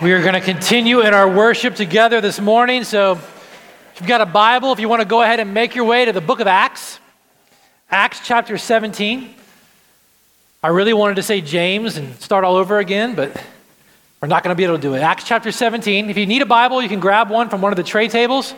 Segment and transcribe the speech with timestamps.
[0.00, 2.84] We are going to continue in our worship together this morning.
[2.84, 5.84] So, if you've got a Bible, if you want to go ahead and make your
[5.84, 6.98] way to the book of Acts,
[7.90, 9.34] Acts chapter 17.
[10.62, 13.44] I really wanted to say James and start all over again, but
[14.22, 15.00] we're not going to be able to do it.
[15.00, 16.08] Acts chapter 17.
[16.08, 18.54] If you need a Bible, you can grab one from one of the tray tables.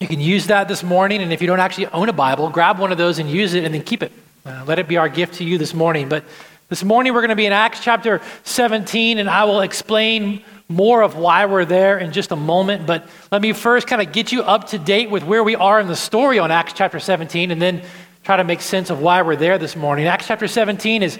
[0.00, 2.78] You can use that this morning, and if you don't actually own a Bible, grab
[2.78, 4.12] one of those and use it and then keep it.
[4.44, 6.10] Uh, let it be our gift to you this morning.
[6.10, 6.24] But
[6.72, 11.02] this morning we're going to be in Acts chapter 17, and I will explain more
[11.02, 12.86] of why we're there in just a moment.
[12.86, 15.80] But let me first kind of get you up to date with where we are
[15.80, 17.82] in the story on Acts chapter 17, and then
[18.24, 20.06] try to make sense of why we're there this morning.
[20.06, 21.18] Acts chapter 17 is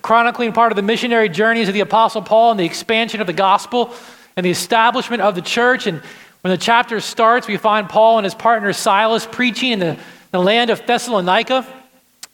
[0.00, 3.32] chronicling part of the missionary journeys of the Apostle Paul and the expansion of the
[3.32, 3.92] gospel
[4.36, 5.88] and the establishment of the church.
[5.88, 6.02] And
[6.42, 9.98] when the chapter starts, we find Paul and his partner Silas preaching in the,
[10.30, 11.66] the land of Thessalonica,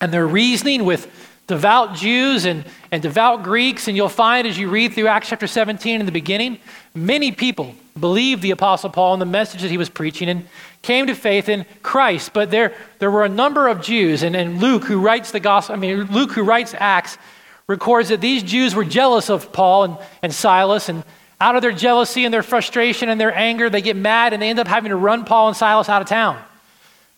[0.03, 1.11] and they're reasoning with
[1.51, 3.89] devout Jews and, and devout Greeks.
[3.89, 6.59] And you'll find as you read through Acts chapter 17 in the beginning,
[6.95, 10.47] many people believed the Apostle Paul and the message that he was preaching and
[10.83, 12.33] came to faith in Christ.
[12.33, 15.75] But there, there were a number of Jews, and, and Luke, who writes the gospel,
[15.75, 17.19] I mean, Luke, who writes Acts,
[17.67, 20.89] records that these Jews were jealous of Paul and, and Silas.
[20.89, 21.03] And
[21.41, 24.51] out of their jealousy and their frustration and their anger, they get mad and they
[24.51, 26.41] end up having to run Paul and Silas out of town.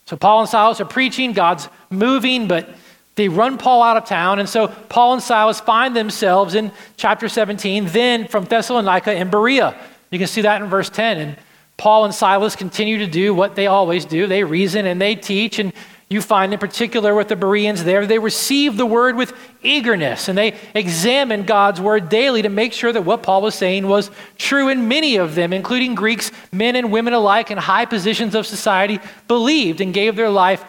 [0.06, 2.68] So Paul and Silas are preaching, God's moving, but
[3.14, 7.28] they run Paul out of town, and so Paul and Silas find themselves in chapter
[7.28, 9.76] 17, then from Thessalonica in Berea.
[10.10, 11.18] You can see that in verse 10.
[11.18, 11.36] And
[11.76, 15.58] Paul and Silas continue to do what they always do they reason and they teach.
[15.58, 15.72] And
[16.08, 20.36] you find in particular with the Bereans there, they receive the word with eagerness and
[20.36, 24.68] they examine God's word daily to make sure that what Paul was saying was true.
[24.68, 29.00] And many of them, including Greeks, men and women alike in high positions of society,
[29.26, 30.64] believed and gave their life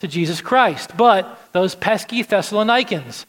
[0.00, 0.96] to Jesus Christ.
[0.96, 3.26] But those pesky Thessalonians,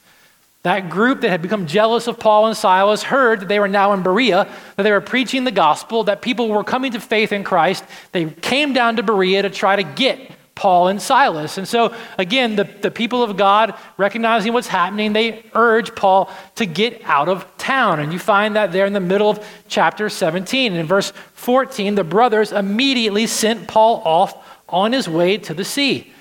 [0.63, 3.93] that group that had become jealous of Paul and Silas, heard that they were now
[3.93, 7.43] in Berea, that they were preaching the gospel, that people were coming to faith in
[7.43, 7.83] Christ.
[8.11, 11.57] They came down to Berea to try to get Paul and Silas.
[11.57, 16.65] And so, again, the, the people of God, recognizing what's happening, they urge Paul to
[16.65, 18.02] get out of town.
[18.02, 20.73] And you find that there in the middle of chapter 17.
[20.73, 24.35] And in verse 14, the brothers immediately sent Paul off
[24.67, 26.11] on his way to the sea.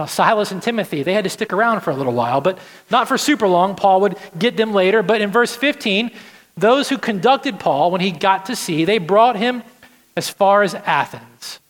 [0.00, 2.58] Now, Silas and Timothy, they had to stick around for a little while, but
[2.90, 3.76] not for super long.
[3.76, 5.02] Paul would get them later.
[5.02, 6.10] But in verse 15,
[6.56, 9.62] those who conducted Paul when he got to sea, they brought him
[10.16, 11.60] as far as Athens.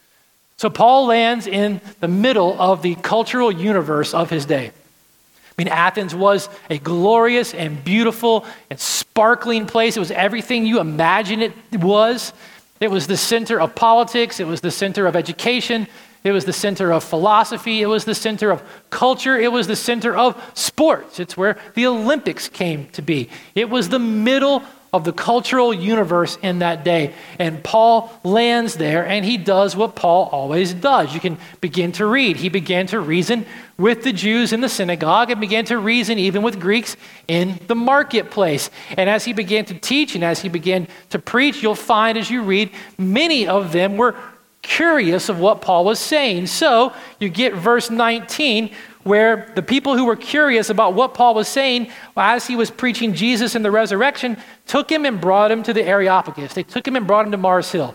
[0.58, 4.68] So Paul lands in the middle of the cultural universe of his day.
[4.68, 9.96] I mean, Athens was a glorious and beautiful and sparkling place.
[9.96, 12.32] It was everything you imagine it was.
[12.78, 15.88] It was the center of politics, it was the center of education,
[16.22, 17.80] it was the center of philosophy.
[17.80, 19.38] It was the center of culture.
[19.38, 21.18] It was the center of sports.
[21.18, 23.30] It's where the Olympics came to be.
[23.54, 27.14] It was the middle of the cultural universe in that day.
[27.38, 31.14] And Paul lands there and he does what Paul always does.
[31.14, 32.36] You can begin to read.
[32.36, 33.46] He began to reason
[33.78, 36.96] with the Jews in the synagogue and began to reason even with Greeks
[37.28, 38.68] in the marketplace.
[38.96, 42.28] And as he began to teach and as he began to preach, you'll find as
[42.28, 44.16] you read, many of them were
[44.62, 46.46] curious of what Paul was saying.
[46.46, 51.48] So you get verse 19, where the people who were curious about what Paul was
[51.48, 55.72] saying as he was preaching Jesus and the resurrection took him and brought him to
[55.72, 56.54] the Areopagus.
[56.54, 57.94] They took him and brought him to Mars Hill.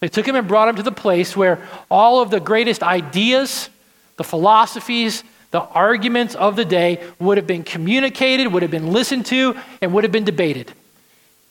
[0.00, 3.70] They took him and brought him to the place where all of the greatest ideas,
[4.18, 9.24] the philosophies, the arguments of the day would have been communicated, would have been listened
[9.26, 10.72] to, and would have been debated.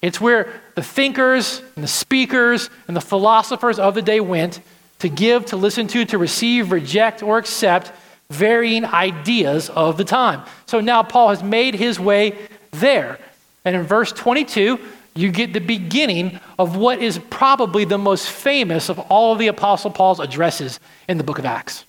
[0.06, 4.60] It's where the thinkers and the speakers and the philosophers of the day went
[5.00, 7.92] to give, to listen to, to receive, reject, or accept
[8.30, 10.44] varying ideas of the time.
[10.68, 12.38] So now Paul has made his way
[12.70, 13.18] there.
[13.66, 14.78] And in verse 22,
[15.16, 19.48] you get the beginning of what is probably the most famous of all of the
[19.48, 20.80] Apostle Paul's addresses
[21.10, 21.84] in the book of Acts.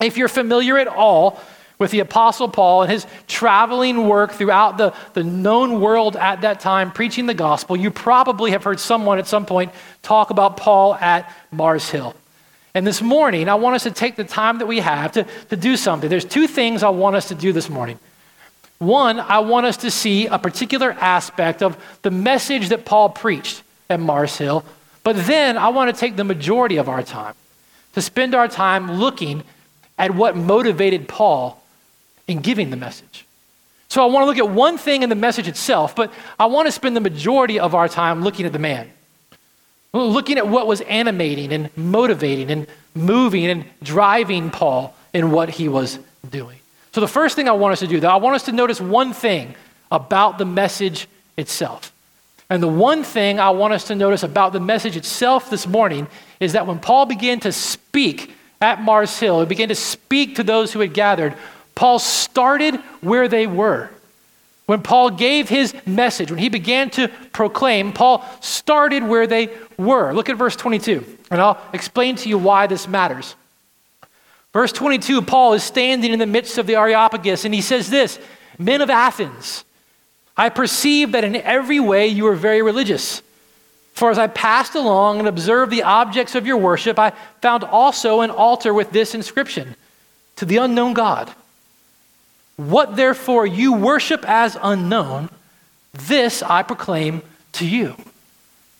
[0.00, 1.40] If you're familiar at all
[1.78, 6.60] with the Apostle Paul and his traveling work throughout the, the known world at that
[6.60, 9.72] time, preaching the gospel, you probably have heard someone at some point
[10.02, 12.14] talk about Paul at Mars Hill.
[12.74, 15.56] And this morning, I want us to take the time that we have to, to
[15.56, 16.10] do something.
[16.10, 17.98] There's two things I want us to do this morning.
[18.78, 23.62] One, I want us to see a particular aspect of the message that Paul preached
[23.90, 24.64] at Mars Hill.
[25.02, 27.34] But then I want to take the majority of our time
[27.94, 29.42] to spend our time looking
[29.96, 31.57] at what motivated Paul
[32.28, 33.24] in giving the message.
[33.88, 36.66] So I want to look at one thing in the message itself, but I want
[36.66, 38.90] to spend the majority of our time looking at the man.
[39.94, 45.68] Looking at what was animating and motivating and moving and driving Paul in what he
[45.68, 45.98] was
[46.30, 46.58] doing.
[46.92, 48.80] So the first thing I want us to do, though, I want us to notice
[48.80, 49.54] one thing
[49.90, 51.08] about the message
[51.38, 51.92] itself.
[52.50, 56.06] And the one thing I want us to notice about the message itself this morning
[56.40, 60.42] is that when Paul began to speak at Mars Hill, he began to speak to
[60.42, 61.34] those who had gathered,
[61.78, 63.88] Paul started where they were.
[64.66, 70.12] When Paul gave his message, when he began to proclaim, Paul started where they were.
[70.12, 73.36] Look at verse 22, and I'll explain to you why this matters.
[74.52, 78.18] Verse 22, Paul is standing in the midst of the Areopagus, and he says this
[78.58, 79.64] Men of Athens,
[80.36, 83.22] I perceive that in every way you are very religious.
[83.92, 87.10] For as I passed along and observed the objects of your worship, I
[87.40, 89.76] found also an altar with this inscription
[90.38, 91.32] To the unknown God.
[92.58, 95.30] What therefore you worship as unknown,
[95.92, 97.22] this I proclaim
[97.52, 97.94] to you.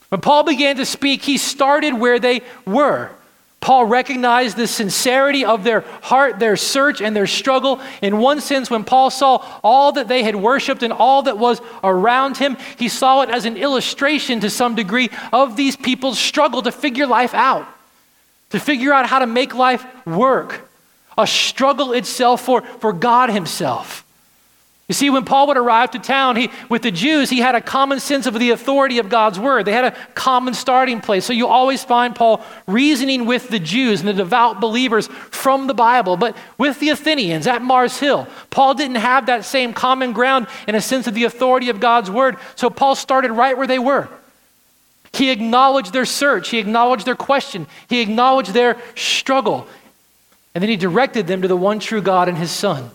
[0.08, 3.12] When Paul began to speak, he started where they were.
[3.60, 7.80] Paul recognized the sincerity of their heart, their search, and their struggle.
[8.02, 11.60] In one sense, when Paul saw all that they had worshiped and all that was
[11.84, 16.62] around him, he saw it as an illustration to some degree of these people's struggle
[16.62, 17.68] to figure life out,
[18.50, 20.67] to figure out how to make life work
[21.18, 24.04] a struggle itself for, for God Himself.
[24.88, 27.60] You see, when Paul would arrive to town he, with the Jews, he had a
[27.60, 29.66] common sense of the authority of God's word.
[29.66, 31.26] They had a common starting place.
[31.26, 35.74] So you always find Paul reasoning with the Jews and the devout believers from the
[35.74, 36.16] Bible.
[36.16, 40.74] But with the Athenians at Mars Hill, Paul didn't have that same common ground in
[40.74, 42.36] a sense of the authority of God's word.
[42.56, 44.08] So Paul started right where they were.
[45.12, 49.68] He acknowledged their search, he acknowledged their question, he acknowledged their struggle.
[50.54, 52.90] And then he directed them to the one true God and his Son.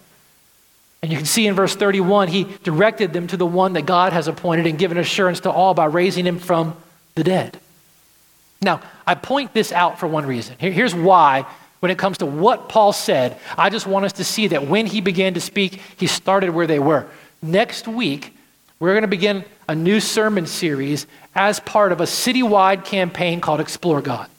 [1.01, 4.13] And you can see in verse 31, he directed them to the one that God
[4.13, 6.77] has appointed and given assurance to all by raising him from
[7.15, 7.59] the dead.
[8.61, 10.55] Now, I point this out for one reason.
[10.57, 11.45] here's why,
[11.81, 14.85] when it comes to what Paul said, I just want us to see that when
[14.85, 17.05] he began to speak, he started where they were.
[17.41, 18.33] Next week,
[18.79, 23.59] we're going to begin a new sermon series as part of a citywide campaign called
[23.59, 24.29] Explore God.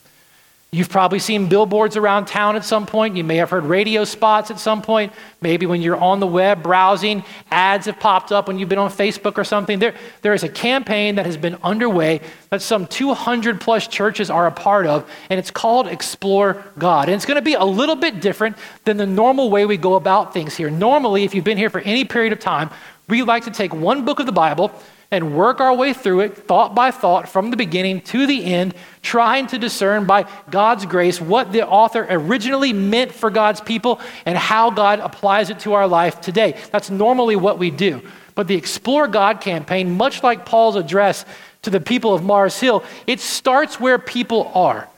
[0.75, 3.17] You've probably seen billboards around town at some point.
[3.17, 5.13] You may have heard radio spots at some point.
[5.41, 7.23] Maybe when you're on the web browsing,
[7.53, 9.79] ads have popped up when you've been on Facebook or something.
[9.79, 14.49] There, there is a campaign that has been underway that some 200 plus churches are
[14.49, 17.09] a part of, and it's called Explore God.
[17.09, 19.95] And it's going to be a little bit different than the normal way we go
[19.95, 20.71] about things here.
[20.71, 22.69] Normally, if you've been here for any period of time,
[23.09, 24.73] we like to take one book of the Bible
[25.11, 28.75] and work our way through it, thought by thought, from the beginning to the end,
[29.03, 34.37] trying to discern by God's grace what the author originally meant for God's people and
[34.37, 36.59] how God applies it to our life today.
[36.71, 38.03] That's normally what we do.
[38.35, 41.25] But the Explore God campaign, much like Paul's address
[41.63, 44.89] to the people of Mars Hill, it starts where people are.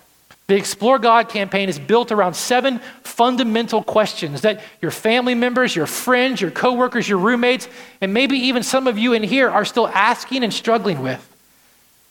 [0.48, 5.87] The Explore God campaign is built around seven fundamental questions that your family members, your
[5.87, 7.69] friends, your coworkers, your roommates,
[8.00, 11.26] and maybe even some of you in here are still asking and struggling with.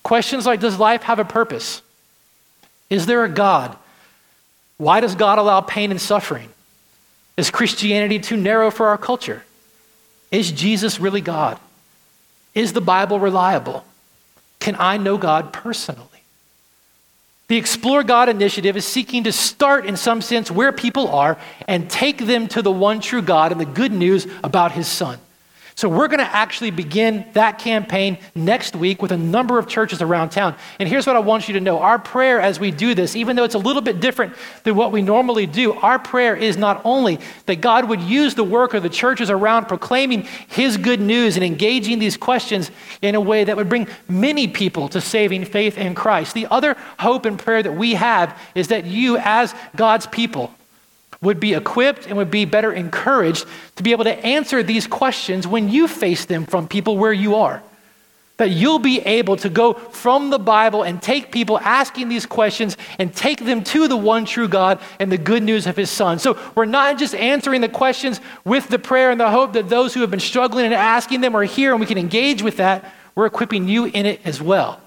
[0.03, 1.81] Questions like Does life have a purpose?
[2.89, 3.75] Is there a God?
[4.77, 6.49] Why does God allow pain and suffering?
[7.37, 9.43] Is Christianity too narrow for our culture?
[10.29, 11.57] Is Jesus really God?
[12.53, 13.85] Is the Bible reliable?
[14.59, 16.14] Can I know God personally?
[17.47, 21.37] The Explore God initiative is seeking to start, in some sense, where people are
[21.67, 25.19] and take them to the one true God and the good news about his Son.
[25.77, 30.01] So we're going to actually begin that campaign next week with a number of churches
[30.01, 30.55] around town.
[30.79, 31.79] And here's what I want you to know.
[31.79, 34.93] Our prayer as we do this, even though it's a little bit different than what
[34.93, 38.83] we normally do, our prayer is not only that God would use the work of
[38.83, 43.57] the churches around proclaiming his good news and engaging these questions in a way that
[43.57, 46.35] would bring many people to saving faith in Christ.
[46.35, 50.55] The other hope and prayer that we have is that you as God's people
[51.21, 53.45] would be equipped and would be better encouraged
[53.75, 57.35] to be able to answer these questions when you face them from people where you
[57.35, 57.61] are.
[58.37, 62.75] That you'll be able to go from the Bible and take people asking these questions
[62.99, 66.19] and take them to the one true God and the good news of His Son.
[66.19, 69.93] So we're not just answering the questions with the prayer and the hope that those
[69.93, 72.93] who have been struggling and asking them are here and we can engage with that.
[73.15, 74.81] We're equipping you in it as well.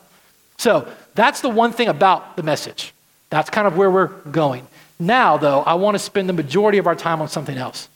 [0.59, 2.93] So that's the one thing about the message.
[3.31, 4.67] That's kind of where we're going.
[4.99, 7.89] Now, though, I want to spend the majority of our time on something else.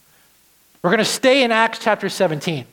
[0.81, 2.65] We're going to stay in Acts chapter 17.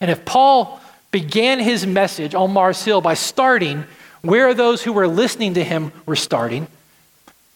[0.00, 0.80] And if Paul
[1.10, 3.84] began his message on Mars Hill by starting
[4.22, 6.66] where those who were listening to him were starting,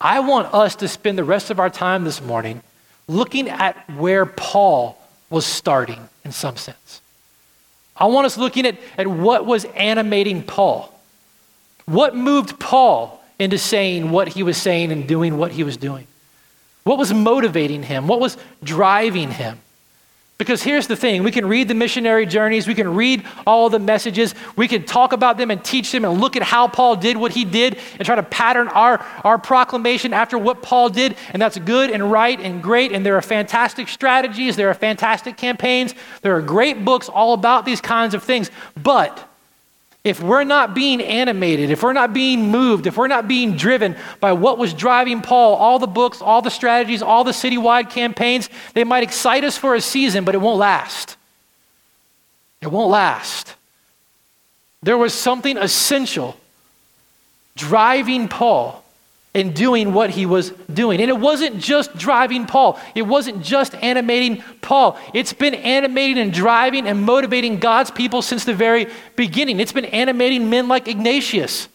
[0.01, 2.63] I want us to spend the rest of our time this morning
[3.09, 4.99] looking at where Paul
[5.31, 7.01] was starting in some sense.
[7.97, 10.93] I want us looking at, at what was animating Paul.
[11.87, 16.07] What moved Paul into saying what he was saying and doing what he was doing?
[16.85, 18.09] What was motivating him?
[18.09, 19.59] What was driving him?
[20.43, 23.79] Because here's the thing we can read the missionary journeys, we can read all the
[23.79, 27.17] messages, we can talk about them and teach them and look at how Paul did
[27.17, 31.15] what he did and try to pattern our, our proclamation after what Paul did.
[31.33, 32.91] And that's good and right and great.
[32.91, 37.65] And there are fantastic strategies, there are fantastic campaigns, there are great books all about
[37.65, 38.51] these kinds of things.
[38.83, 39.32] But
[40.05, 43.97] if we're not being animated, if we're not being moved, if we're not being driven
[44.19, 48.51] by what was driving Paul, all the books, all the strategies, all the citywide campaigns,
[48.75, 51.17] they might excite us for a season, but it won't last.
[52.61, 53.55] It won't last.
[54.83, 56.37] There was something essential
[57.55, 58.82] driving Paul
[59.35, 61.01] in doing what he was doing.
[61.01, 64.99] And it wasn't just driving Paul, it wasn't just animating Paul.
[65.15, 69.61] It's been animating and driving and motivating God's people since the very beginning.
[69.61, 71.69] It's been animating men like Ignatius.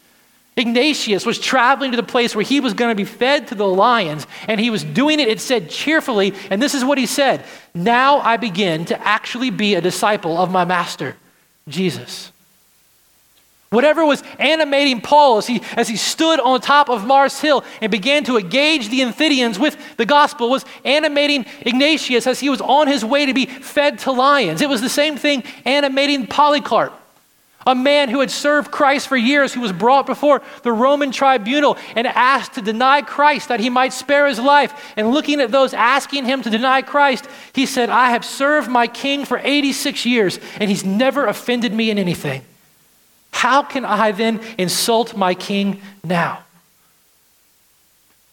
[0.55, 3.67] Ignatius was traveling to the place where he was going to be fed to the
[3.67, 6.33] lions, and he was doing it, it said, cheerfully.
[6.49, 7.45] And this is what he said
[7.75, 11.15] Now I begin to actually be a disciple of my master,
[11.67, 12.31] Jesus.
[13.69, 17.91] Whatever was animating Paul as he, as he stood on top of Mars Hill and
[17.91, 22.87] began to engage the Athenians with the gospel was animating Ignatius as he was on
[22.87, 24.61] his way to be fed to lions.
[24.61, 26.93] It was the same thing animating Polycarp,
[27.65, 31.77] a man who had served Christ for years, who was brought before the Roman tribunal
[31.93, 34.93] and asked to deny Christ that he might spare his life.
[34.95, 38.87] And looking at those asking him to deny Christ, he said, I have served my
[38.87, 42.43] king for 86 years, and he's never offended me in anything.
[43.37, 46.43] How can I then insult my king now?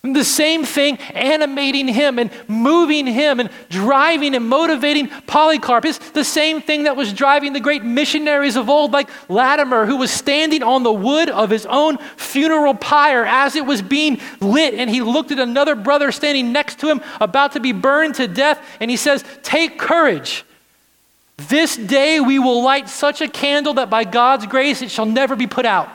[0.02, 6.24] The same thing animating him and moving him and driving and motivating Polycarp is the
[6.24, 10.62] same thing that was driving the great missionaries of old, like Latimer, who was standing
[10.62, 14.72] on the wood of his own funeral pyre as it was being lit.
[14.72, 18.26] And he looked at another brother standing next to him, about to be burned to
[18.26, 20.44] death, and he says, Take courage.
[21.36, 25.34] This day we will light such a candle that by God's grace it shall never
[25.34, 25.88] be put out.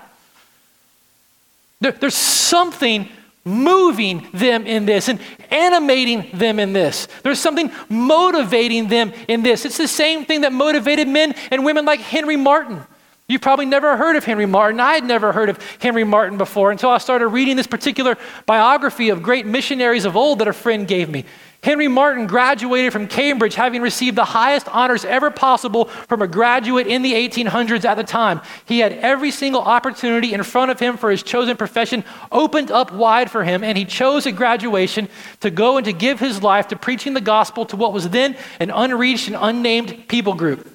[1.81, 3.07] There, there's something
[3.45, 5.19] moving them in this and
[5.49, 7.07] animating them in this.
[7.23, 9.65] There's something motivating them in this.
[9.65, 12.83] It's the same thing that motivated men and women like Henry Martyn.
[13.29, 14.79] You've probably never heard of Henry Martyn.
[14.79, 18.17] I had never heard of Henry Martyn before until I started reading this particular
[18.47, 21.25] biography of great missionaries of old that a friend gave me.
[21.61, 26.87] Henry Martyn graduated from Cambridge having received the highest honors ever possible from a graduate
[26.87, 28.41] in the 1800s at the time.
[28.65, 32.91] He had every single opportunity in front of him for his chosen profession opened up
[32.91, 35.07] wide for him, and he chose at graduation
[35.41, 38.35] to go and to give his life to preaching the gospel to what was then
[38.59, 40.67] an unreached and unnamed people group.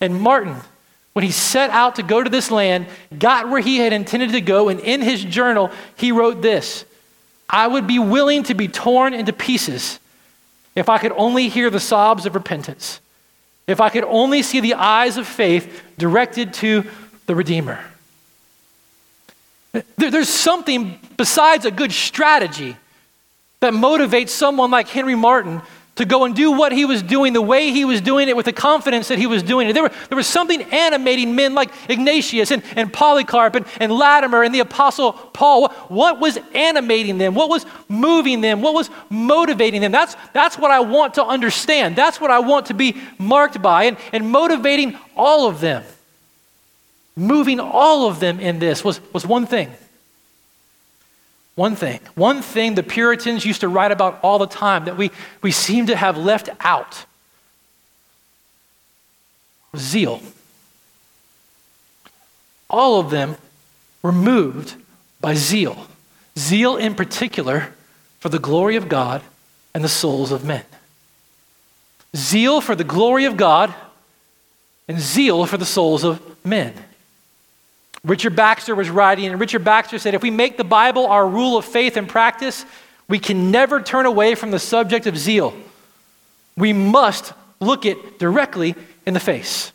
[0.00, 0.56] And Martyn,
[1.12, 2.86] when he set out to go to this land,
[3.18, 6.84] got where he had intended to go, and in his journal, he wrote this
[7.48, 10.00] I would be willing to be torn into pieces
[10.74, 13.00] if I could only hear the sobs of repentance,
[13.66, 16.84] if I could only see the eyes of faith directed to
[17.26, 17.78] the Redeemer.
[19.96, 22.76] There's something besides a good strategy
[23.60, 25.62] that motivates someone like Henry Martyn
[25.96, 28.46] to go and do what he was doing the way he was doing it with
[28.46, 29.74] the confidence that he was doing it.
[29.74, 34.42] There, were, there was something animating men like Ignatius and, and Polycarp and, and Latimer
[34.42, 35.68] and the Apostle Paul.
[35.68, 37.34] What, what was animating them?
[37.34, 38.62] What was moving them?
[38.62, 39.92] What was motivating them?
[39.92, 41.94] That's, that's what I want to understand.
[41.94, 45.84] That's what I want to be marked by and, and motivating all of them.
[47.14, 49.70] Moving all of them in this was, was one thing
[51.54, 55.10] one thing, one thing the Puritans used to write about all the time that we,
[55.42, 57.04] we seem to have left out
[59.76, 60.20] zeal.
[62.68, 63.36] All of them
[64.02, 64.74] were moved
[65.20, 65.86] by zeal.
[66.38, 67.72] Zeal, in particular,
[68.18, 69.22] for the glory of God
[69.74, 70.64] and the souls of men.
[72.16, 73.74] Zeal for the glory of God
[74.88, 76.74] and zeal for the souls of men.
[78.04, 81.56] Richard Baxter was writing, and Richard Baxter said if we make the Bible our rule
[81.56, 82.64] of faith and practice,
[83.08, 85.54] we can never turn away from the subject of zeal.
[86.56, 88.74] We must look it directly
[89.06, 89.70] in the face.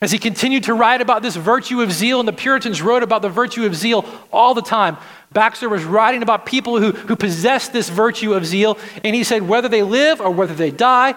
[0.00, 3.22] As he continued to write about this virtue of zeal, and the Puritans wrote about
[3.22, 4.96] the virtue of zeal all the time,
[5.30, 9.46] Baxter was writing about people who, who possess this virtue of zeal, and he said,
[9.46, 11.14] whether they live or whether they die,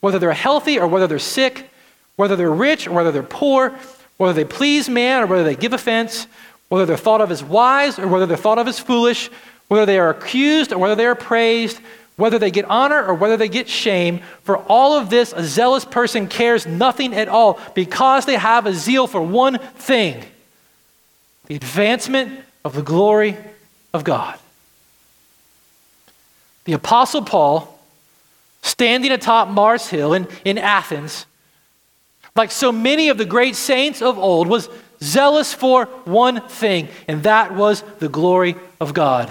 [0.00, 1.68] whether they're healthy or whether they're sick,
[2.16, 3.78] whether they're rich or whether they're poor,
[4.16, 6.26] whether they please man or whether they give offense,
[6.68, 9.30] whether they're thought of as wise or whether they're thought of as foolish,
[9.68, 11.80] whether they are accused or whether they are praised,
[12.16, 15.84] whether they get honor or whether they get shame, for all of this, a zealous
[15.84, 20.22] person cares nothing at all because they have a zeal for one thing
[21.46, 23.36] the advancement of the glory
[23.92, 24.38] of God.
[26.64, 27.78] The Apostle Paul
[28.62, 31.26] standing atop Mars Hill in, in Athens,
[32.34, 34.68] like so many of the great saints of old, was
[35.02, 39.30] zealous for one thing, and that was the glory of God.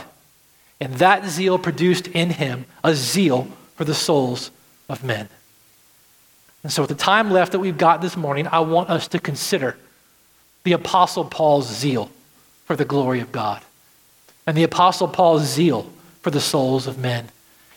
[0.80, 4.52] And that zeal produced in him a zeal for the souls
[4.90, 5.30] of men.
[6.64, 9.20] And so, with the time left that we've got this morning, I want us to
[9.20, 9.78] consider
[10.64, 12.12] the Apostle Paul's zeal
[12.66, 13.62] for the glory of God
[14.46, 15.92] and the Apostle Paul's zeal
[16.22, 17.30] for the souls of men.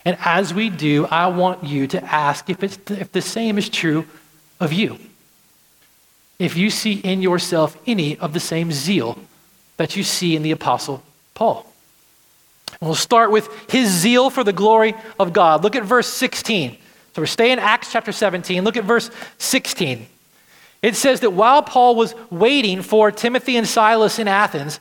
[0.04, 3.70] And as we do, I want you to ask if, it's, if the same is
[3.70, 4.04] true
[4.60, 4.98] of you.
[6.38, 9.18] If you see in yourself any of the same zeal
[9.76, 11.02] that you see in the Apostle
[11.34, 11.66] Paul.
[12.80, 15.62] we'll start with his zeal for the glory of God.
[15.64, 16.76] Look at verse 16.
[17.14, 18.62] So we're staying in Acts chapter 17.
[18.64, 20.06] Look at verse 16.
[20.82, 24.80] It says that while Paul was waiting for Timothy and Silas in Athens,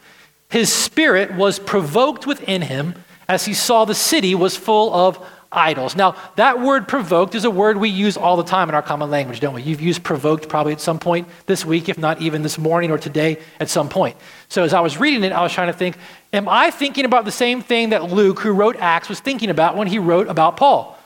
[0.50, 2.96] his spirit was provoked within him
[3.28, 5.96] as he saw the city was full of idols.
[5.96, 9.10] Now, that word provoked is a word we use all the time in our common
[9.10, 9.62] language, don't we?
[9.62, 12.98] You've used provoked probably at some point this week, if not even this morning or
[12.98, 14.16] today at some point.
[14.50, 15.98] So as I was reading it, I was trying to think,
[16.32, 19.78] am I thinking about the same thing that Luke, who wrote Acts, was thinking about
[19.78, 20.98] when he wrote about Paul?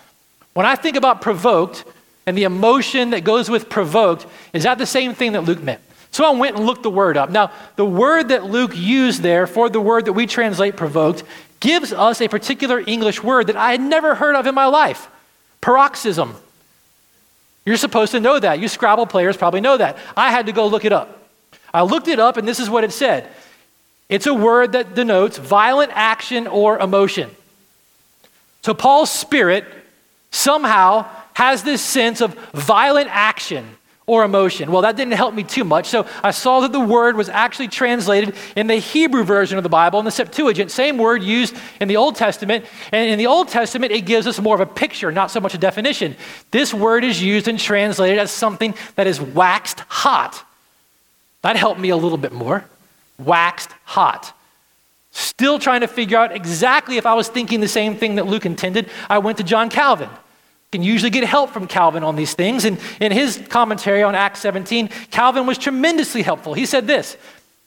[0.54, 1.86] When I think about provoked
[2.26, 5.82] and the emotion that goes with provoked, is that the same thing that Luke meant?
[6.12, 7.30] So I went and looked the word up.
[7.30, 11.24] Now, the word that Luke used there for the word that we translate provoked
[11.60, 15.08] gives us a particular English word that I had never heard of in my life
[15.62, 16.36] paroxysm.
[17.66, 18.60] You're supposed to know that.
[18.60, 19.98] You Scrabble players probably know that.
[20.16, 21.28] I had to go look it up.
[21.74, 23.30] I looked it up, and this is what it said
[24.10, 27.30] it's a word that denotes violent action or emotion.
[28.62, 29.66] So Paul's spirit
[30.32, 33.78] somehow has this sense of violent action
[34.10, 34.72] or emotion.
[34.72, 35.90] Well, that didn't help me too much.
[35.90, 39.70] So I saw that the word was actually translated in the Hebrew version of the
[39.70, 42.66] Bible, in the Septuagint, same word used in the Old Testament.
[42.94, 45.54] And in the Old Testament, it gives us more of a picture, not so much
[45.54, 46.16] a definition.
[46.52, 50.42] This word is used and translated as something that is waxed hot.
[51.42, 52.64] That helped me a little bit more.
[53.20, 54.34] Waxed hot.
[55.12, 58.46] Still trying to figure out exactly if I was thinking the same thing that Luke
[58.46, 60.10] intended, I went to John Calvin
[60.72, 62.66] can usually get help from Calvin on these things.
[62.66, 66.54] And in his commentary on Acts 17, Calvin was tremendously helpful.
[66.54, 67.18] He said this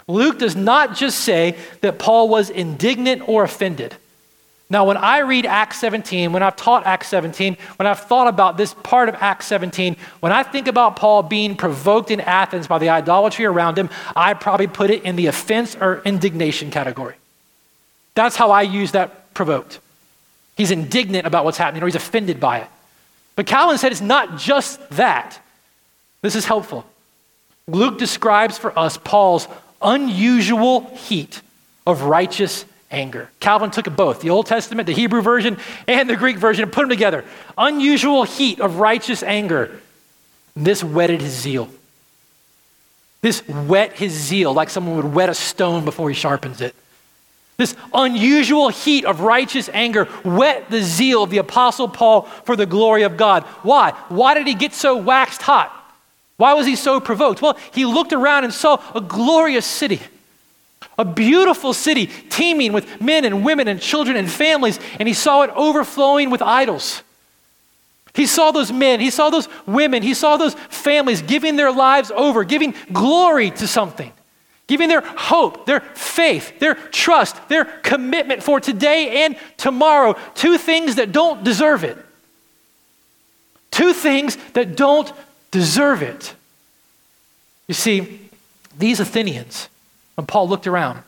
[0.07, 3.95] Luke does not just say that Paul was indignant or offended.
[4.73, 8.57] Now, when I read Acts 17, when I've taught Acts 17, when I've thought about
[8.57, 12.79] this part of Acts 17, when I think about Paul being provoked in Athens by
[12.79, 17.17] the idolatry around him, I probably put it in the offense or indignation category.
[18.15, 19.81] That's how I use that provoked.
[20.57, 22.69] He's indignant about what's happening or he's offended by it.
[23.37, 25.41] But Calvin said it's not just that.
[26.23, 26.85] This is helpful.
[27.67, 29.49] Luke describes for us Paul's
[29.81, 31.41] unusual heat
[31.87, 33.31] of righteous anger.
[33.41, 36.83] Calvin took both, the Old Testament, the Hebrew version, and the Greek version, and put
[36.83, 37.25] them together.
[37.57, 39.81] Unusual heat of righteous anger.
[40.57, 41.69] This whetted his zeal.
[43.23, 46.75] This wet his zeal like someone would wet a stone before he sharpens it.
[47.61, 52.65] This unusual heat of righteous anger wet the zeal of the Apostle Paul for the
[52.65, 53.43] glory of God.
[53.63, 53.91] Why?
[54.09, 55.71] Why did he get so waxed hot?
[56.39, 57.43] Why was he so provoked?
[57.43, 60.01] Well, he looked around and saw a glorious city,
[60.97, 65.43] a beautiful city teeming with men and women and children and families, and he saw
[65.43, 67.03] it overflowing with idols.
[68.15, 72.11] He saw those men, he saw those women, he saw those families giving their lives
[72.11, 74.11] over, giving glory to something
[74.71, 80.95] giving their hope, their faith, their trust, their commitment for today and tomorrow to things
[80.95, 81.99] that don't deserve it.
[83.73, 85.13] Two things that don't
[85.51, 86.35] deserve it.
[87.67, 88.21] You see,
[88.79, 89.69] these Athenians,
[90.15, 91.03] when Paul looked around,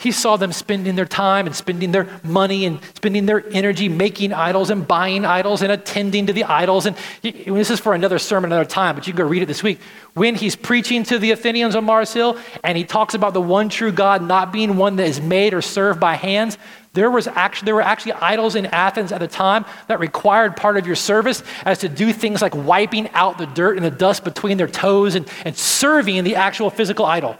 [0.00, 4.32] he saw them spending their time and spending their money and spending their energy making
[4.32, 6.86] idols and buying idols and attending to the idols.
[6.86, 9.64] And this is for another sermon another time, but you can go read it this
[9.64, 9.80] week.
[10.14, 13.68] When he's preaching to the Athenians on Mars Hill and he talks about the one
[13.68, 16.58] true God not being one that is made or served by hands,
[16.92, 20.76] there, was actually, there were actually idols in Athens at the time that required part
[20.76, 24.22] of your service as to do things like wiping out the dirt and the dust
[24.22, 27.36] between their toes and, and serving the actual physical idol.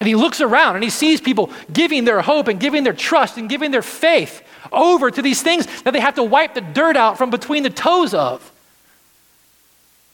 [0.00, 3.36] And he looks around and he sees people giving their hope and giving their trust
[3.36, 6.96] and giving their faith over to these things that they have to wipe the dirt
[6.96, 8.50] out from between the toes of.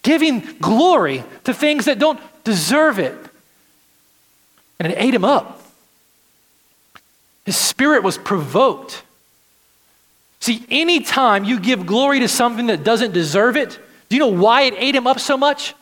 [0.03, 3.17] Giving glory to things that don't deserve it.
[4.81, 5.63] And it ate him up.
[7.45, 9.03] His spirit was provoked.
[10.41, 14.63] See, anytime you give glory to something that doesn't deserve it, do you know why
[14.63, 15.75] it ate him up so much?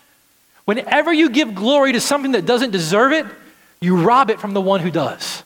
[0.66, 3.26] Whenever you give glory to something that doesn't deserve it,
[3.84, 5.42] you rob it from the one who does.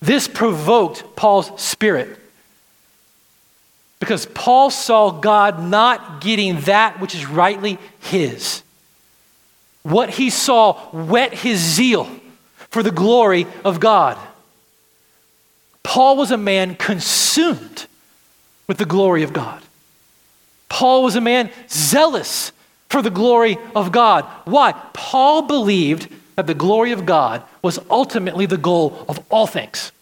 [0.00, 2.18] This provoked Paul's spirit.
[4.00, 8.62] Because Paul saw God not getting that which is rightly his.
[9.82, 12.08] What he saw whet his zeal
[12.70, 14.18] for the glory of God.
[15.82, 17.86] Paul was a man consumed
[18.66, 19.62] with the glory of God.
[20.68, 22.50] Paul was a man zealous
[22.88, 24.24] for the glory of God.
[24.46, 24.72] Why?
[24.94, 26.08] Paul believed
[26.42, 29.92] that the glory of God was ultimately the goal of all things.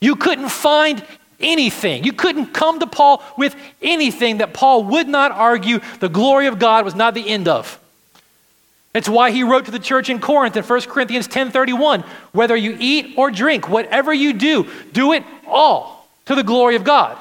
[0.00, 1.04] You couldn't find
[1.38, 2.02] anything.
[2.02, 6.58] You couldn't come to Paul with anything that Paul would not argue the glory of
[6.58, 7.78] God was not the end of.
[8.94, 12.76] It's why he wrote to the church in Corinth in 1 Corinthians 10:31, whether you
[12.80, 17.16] eat or drink, whatever you do, do it all to the glory of God.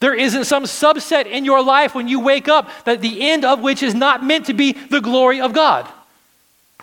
[0.00, 3.60] There isn't some subset in your life when you wake up that the end of
[3.60, 5.86] which is not meant to be the glory of God.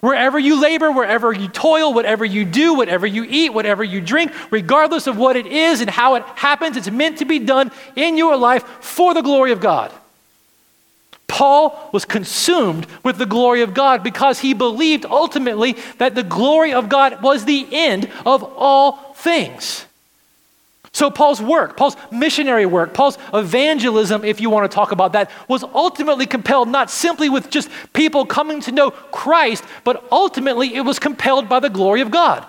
[0.06, 4.32] Wherever you labor, wherever you toil, whatever you do, whatever you eat, whatever you drink,
[4.52, 8.16] regardless of what it is and how it happens, it's meant to be done in
[8.16, 9.92] your life for the glory of God.
[11.28, 16.72] Paul was consumed with the glory of God because he believed ultimately that the glory
[16.72, 19.88] of God was the end of all things.
[20.96, 25.30] So, Paul's work, Paul's missionary work, Paul's evangelism, if you want to talk about that,
[25.50, 30.86] was ultimately compelled not simply with just people coming to know Christ, but ultimately it
[30.86, 32.46] was compelled by the glory of God.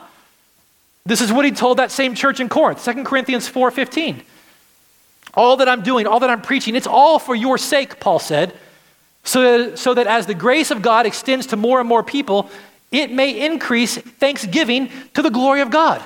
[1.04, 4.22] This is what he told that same church in Corinth, 2 Corinthians 4:15.
[5.34, 8.54] All that I'm doing, all that I'm preaching, it's all for your sake, Paul said,
[9.24, 12.48] so that, so that as the grace of God extends to more and more people,
[12.92, 16.00] it may increase thanksgiving to the glory of God.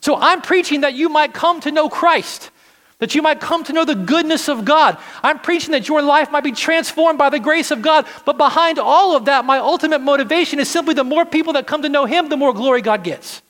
[0.00, 2.50] So I'm preaching that you might come to know Christ,
[2.98, 4.96] that you might come to know the goodness of God.
[5.22, 8.06] I'm preaching that your life might be transformed by the grace of God.
[8.24, 11.82] But behind all of that, my ultimate motivation is simply the more people that come
[11.82, 13.42] to know Him, the more glory God gets.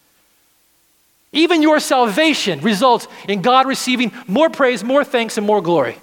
[1.32, 5.98] Even your salvation results in God receiving more praise, more thanks, and more glory.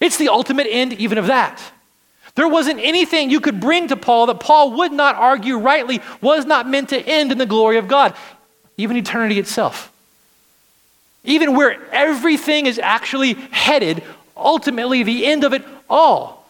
[0.00, 1.60] It's the ultimate end, even of that.
[2.34, 6.44] There wasn't anything you could bring to Paul that Paul would not argue rightly was
[6.44, 8.14] not meant to end in the glory of God
[8.78, 9.92] even eternity itself.
[11.24, 14.02] Even where everything is actually headed,
[14.36, 16.48] ultimately the end of it all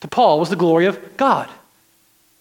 [0.00, 1.48] to Paul was the glory of God.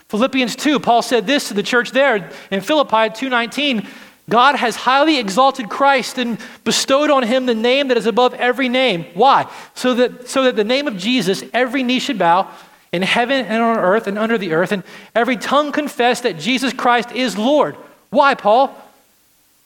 [0.09, 3.87] Philippians 2, Paul said this to the church there in Philippi 2:19,
[4.27, 8.69] God has highly exalted Christ and bestowed on him the name that is above every
[8.69, 9.05] name.
[9.13, 9.47] Why?
[9.73, 12.47] So that so that the name of Jesus every knee should bow
[12.91, 14.83] in heaven and on earth and under the earth and
[15.15, 17.75] every tongue confess that Jesus Christ is Lord.
[18.09, 18.75] Why, Paul?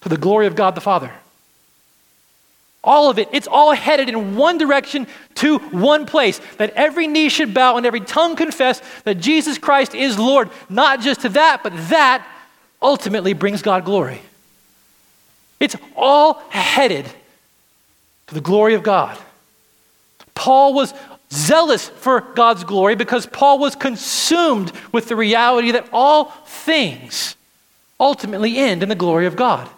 [0.03, 1.09] For the glory of God the Father.
[2.83, 6.41] All of it, it's all headed in one direction to one place.
[6.57, 10.49] That every knee should bow and every tongue confess that Jesus Christ is Lord.
[10.69, 12.27] Not just to that, but that
[12.81, 14.21] ultimately brings God glory.
[15.61, 17.05] It's all headed
[18.27, 19.17] to the glory of God.
[20.35, 20.93] Paul was
[21.31, 27.37] zealous for God's glory because Paul was consumed with the reality that all things
[27.97, 29.69] ultimately end in the glory of God.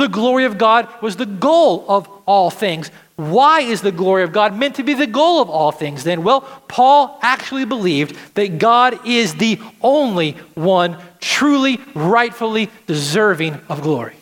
[0.00, 2.90] The glory of God was the goal of all things.
[3.16, 6.22] Why is the glory of God meant to be the goal of all things then?
[6.22, 14.16] Well, Paul actually believed that God is the only one truly, rightfully deserving of glory.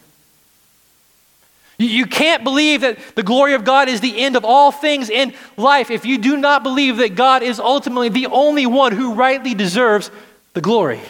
[1.78, 5.32] You can't believe that the glory of God is the end of all things in
[5.56, 9.54] life if you do not believe that God is ultimately the only one who rightly
[9.54, 10.10] deserves
[10.54, 11.00] the glory.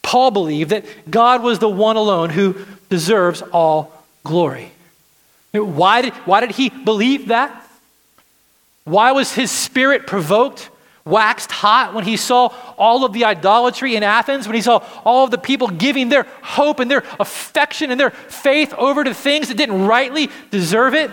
[0.00, 2.54] Paul believed that God was the one alone who
[2.94, 3.90] deserves all
[4.22, 4.70] glory.
[5.50, 7.50] Why did, why did he believe that?
[8.84, 10.70] Why was his spirit provoked,
[11.04, 15.24] waxed hot when he saw all of the idolatry in Athens, when he saw all
[15.24, 19.48] of the people giving their hope and their affection and their faith over to things
[19.48, 21.10] that didn't rightly deserve it?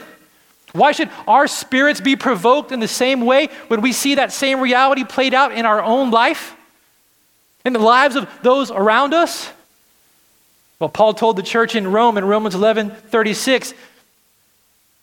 [0.73, 4.59] Why should our spirits be provoked in the same way when we see that same
[4.59, 6.55] reality played out in our own life,
[7.65, 9.49] in the lives of those around us?
[10.81, 13.75] Well, Paul told the church in Rome in Romans 11 36,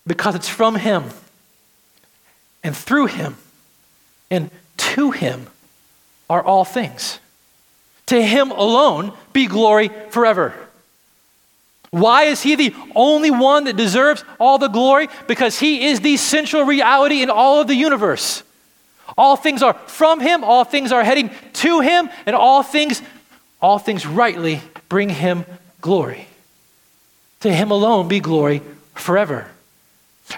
[0.04, 1.04] because it's from him
[2.64, 3.36] and through him
[4.28, 5.46] and to him
[6.28, 7.20] are all things.
[8.06, 10.52] To him alone be glory forever.
[11.90, 15.08] Why is he the only one that deserves all the glory?
[15.28, 18.42] Because he is the central reality in all of the universe.
[19.16, 23.00] All things are from him, all things are heading to him, and all things
[23.60, 25.44] all things rightly bring him
[25.80, 26.28] glory.
[27.40, 28.62] To him alone be glory
[28.94, 29.48] forever.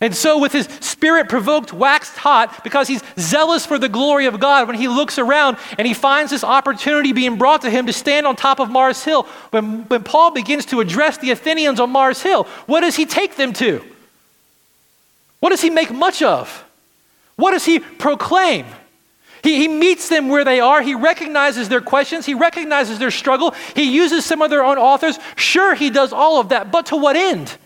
[0.00, 4.38] And so, with his spirit provoked, waxed hot, because he's zealous for the glory of
[4.38, 7.92] God, when he looks around and he finds this opportunity being brought to him to
[7.92, 11.90] stand on top of Mars Hill, when, when Paul begins to address the Athenians on
[11.90, 13.84] Mars Hill, what does he take them to?
[15.40, 16.64] What does he make much of?
[17.34, 18.66] What does he proclaim?
[19.42, 20.82] He, he meets them where they are.
[20.82, 22.26] He recognizes their questions.
[22.26, 23.54] He recognizes their struggle.
[23.74, 25.18] He uses some of their own authors.
[25.36, 27.56] Sure, he does all of that, but to what end?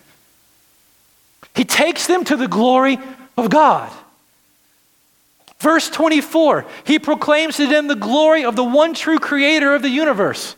[1.55, 2.99] He takes them to the glory
[3.37, 3.91] of God.
[5.59, 9.89] Verse 24, he proclaims to them the glory of the one true creator of the
[9.89, 10.57] universe.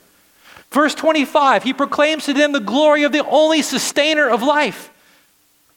[0.70, 4.90] Verse 25, he proclaims to them the glory of the only sustainer of life.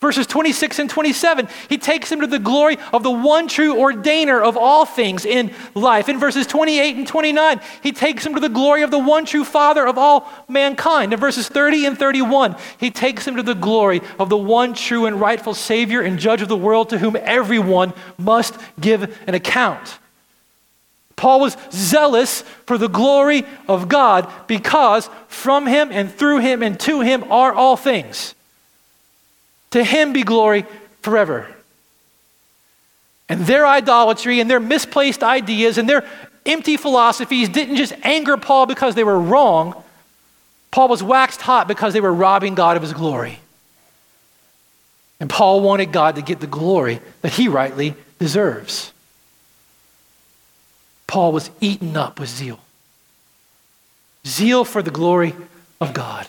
[0.02, 4.42] Verses 26 and 27, he takes him to the glory of the one true ordainer
[4.42, 6.08] of all things in life.
[6.08, 9.44] In verses 28 and 29, he takes him to the glory of the one true
[9.44, 11.12] Father of all mankind.
[11.12, 15.06] In verses 30 and 31, he takes him to the glory of the one true
[15.06, 20.00] and rightful Savior and Judge of the world to whom everyone must give an account.
[21.18, 26.80] Paul was zealous for the glory of God because from him and through him and
[26.80, 28.34] to him are all things.
[29.72, 30.66] To him be glory
[31.02, 31.48] forever.
[33.28, 36.06] And their idolatry and their misplaced ideas and their
[36.46, 39.82] empty philosophies didn't just anger Paul because they were wrong.
[40.72, 43.40] Paul was waxed hot because they were robbing God of his glory.
[45.20, 48.92] And Paul wanted God to get the glory that he rightly deserves.
[51.08, 52.60] Paul was eaten up with zeal.
[54.26, 55.36] Zeal for the glory
[55.82, 56.28] of God.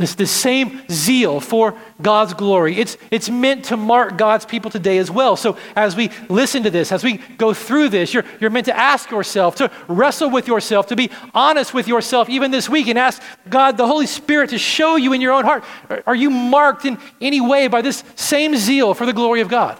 [0.00, 2.76] This, this same zeal for God's glory.
[2.78, 5.36] It's, it's meant to mark God's people today as well.
[5.36, 8.74] So as we listen to this, as we go through this, you're, you're meant to
[8.74, 12.98] ask yourself, to wrestle with yourself, to be honest with yourself even this week and
[12.98, 16.30] ask God, the Holy Spirit, to show you in your own heart, are, are you
[16.30, 19.78] marked in any way by this same zeal for the glory of God?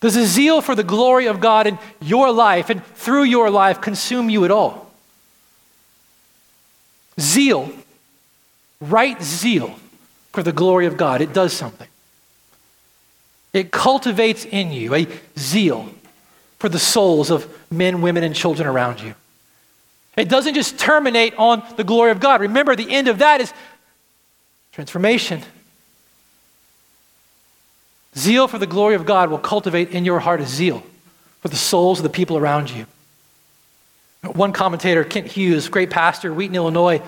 [0.00, 3.80] Does the zeal for the glory of God in your life and through your life
[3.80, 4.90] consume you at all?
[7.20, 7.70] Zeal
[8.90, 9.74] right zeal
[10.32, 11.88] for the glory of God, it does something.
[13.52, 15.06] It cultivates in you a
[15.38, 15.88] zeal
[16.58, 19.14] for the souls of men, women, and children around you.
[20.16, 22.40] It doesn't just terminate on the glory of God.
[22.40, 23.52] Remember, the end of that is
[24.72, 25.42] transformation.
[28.16, 30.82] Zeal for the glory of God will cultivate in your heart a zeal
[31.40, 32.86] for the souls of the people around you.
[34.22, 37.02] One commentator, Kent Hughes, great pastor, Wheaton, Illinois,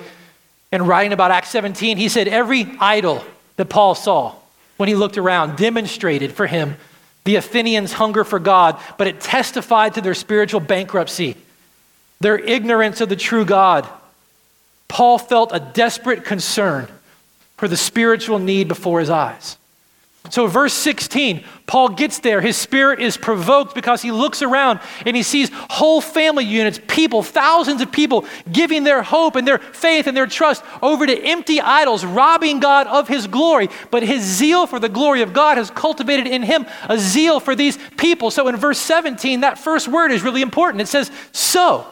[0.72, 3.24] and writing about Acts 17, he said every idol
[3.56, 4.34] that Paul saw
[4.76, 6.76] when he looked around demonstrated for him
[7.24, 11.36] the Athenians' hunger for God, but it testified to their spiritual bankruptcy,
[12.20, 13.88] their ignorance of the true God.
[14.86, 16.86] Paul felt a desperate concern
[17.56, 19.56] for the spiritual need before his eyes.
[20.30, 22.40] So, verse 16, Paul gets there.
[22.40, 27.22] His spirit is provoked because he looks around and he sees whole family units, people,
[27.22, 31.60] thousands of people giving their hope and their faith and their trust over to empty
[31.60, 33.68] idols, robbing God of his glory.
[33.90, 37.54] But his zeal for the glory of God has cultivated in him a zeal for
[37.54, 38.30] these people.
[38.30, 40.80] So, in verse 17, that first word is really important.
[40.82, 41.86] It says, So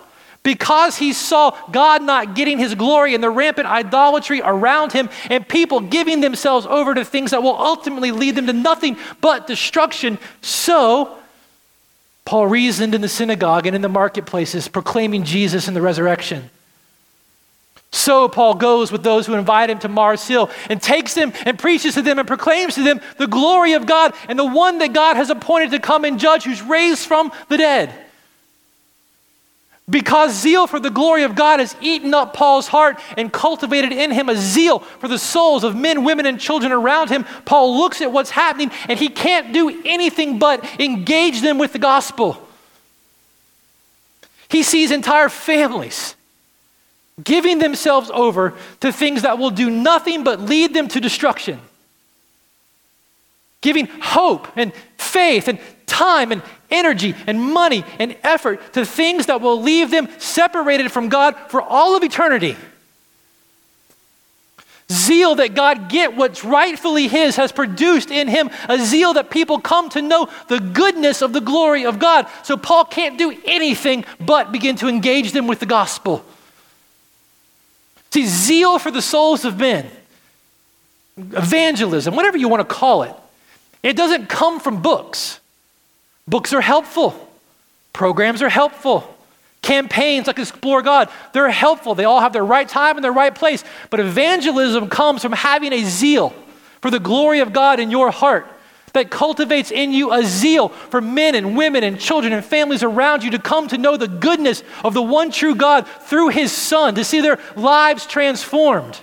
[0.44, 5.48] because he saw God not getting his glory and the rampant idolatry around him and
[5.48, 10.18] people giving themselves over to things that will ultimately lead them to nothing but destruction.
[10.42, 11.18] So,
[12.24, 16.50] Paul reasoned in the synagogue and in the marketplaces, proclaiming Jesus and the resurrection.
[17.90, 21.59] So Paul goes with those who invite him to Mars Hill and takes them and
[21.59, 24.92] preaches to them and proclaims to them the glory of God and the one that
[24.92, 27.94] God has appointed to come and judge who's raised from the dead.
[29.88, 34.11] Because zeal for the glory of God has eaten up Paul's heart and cultivated in
[34.11, 38.01] him a zeal for the souls of men, women, and children around him, Paul looks
[38.01, 42.40] at what's happening and he can't do anything but engage them with the gospel.
[44.49, 46.14] He sees entire families
[47.23, 51.61] giving themselves over to things that will do nothing but lead them to destruction.
[53.61, 59.40] Giving hope and faith and time and energy and money and effort to things that
[59.40, 62.57] will leave them separated from God for all of eternity.
[64.92, 69.59] Zeal that God get what's rightfully His has produced in him a zeal that people
[69.59, 72.29] come to know the goodness of the glory of God.
[72.42, 76.25] So Paul can't do anything but begin to engage them with the gospel.
[78.11, 79.90] See, zeal for the souls of men,
[81.16, 83.14] evangelism, whatever you want to call it,
[83.83, 85.40] it doesn't come from books.
[86.26, 87.28] Books are helpful,
[87.92, 89.10] programs are helpful.
[89.62, 91.94] Campaigns like Explore God, they're helpful.
[91.94, 93.64] They all have their right time and their right place.
[93.88, 96.34] But evangelism comes from having a zeal
[96.82, 98.46] for the glory of God in your heart
[98.92, 103.22] that cultivates in you a zeal for men and women and children and families around
[103.22, 106.94] you to come to know the goodness of the one true God through his Son,
[106.94, 108.98] to see their lives transformed.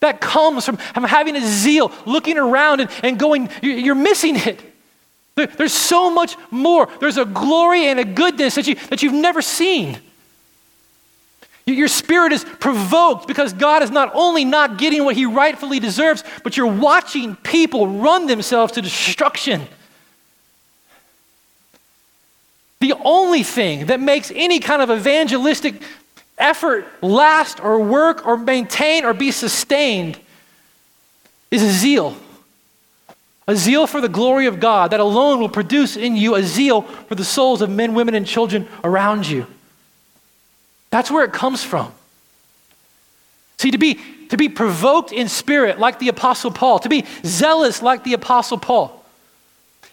[0.00, 4.62] That comes from, from having a zeal, looking around and, and going, you're missing it.
[5.34, 6.88] There, there's so much more.
[7.00, 9.98] There's a glory and a goodness that, you, that you've never seen.
[11.66, 16.24] Your spirit is provoked because God is not only not getting what he rightfully deserves,
[16.42, 19.62] but you're watching people run themselves to destruction.
[22.80, 25.82] The only thing that makes any kind of evangelistic
[26.38, 30.18] effort last or work or maintain or be sustained
[31.50, 32.16] is a zeal.
[33.50, 36.82] A zeal for the glory of God that alone will produce in you a zeal
[36.82, 39.44] for the souls of men, women, and children around you.
[40.90, 41.92] That's where it comes from.
[43.58, 47.82] See, to be, to be provoked in spirit like the Apostle Paul, to be zealous
[47.82, 49.04] like the Apostle Paul,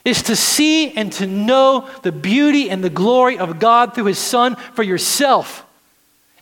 [0.06, 4.20] is to see and to know the beauty and the glory of God through his
[4.20, 5.66] Son for yourself.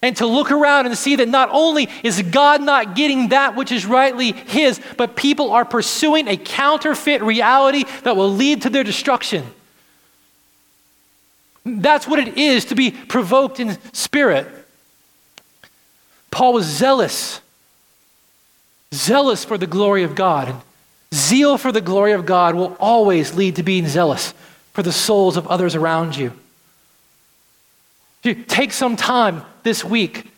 [0.02, 3.72] And to look around and see that not only is God not getting that which
[3.72, 8.84] is rightly his, but people are pursuing a counterfeit reality that will lead to their
[8.84, 9.46] destruction.
[11.66, 14.48] That's what it is to be provoked in spirit.
[16.30, 17.42] Paul was zealous,
[18.94, 20.50] zealous for the glory of God.
[20.50, 20.62] And
[21.14, 24.34] zeal for the glory of God will always lead to being zealous
[24.74, 26.34] for the souls of others around you.
[28.34, 30.32] Take some time this week